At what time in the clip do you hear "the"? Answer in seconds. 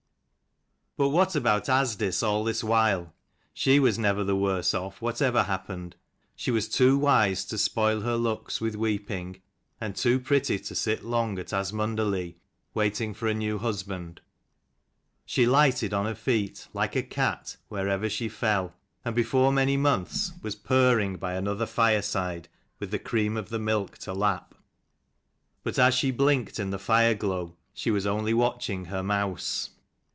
4.23-4.35, 22.91-22.99, 23.49-23.57, 26.69-26.77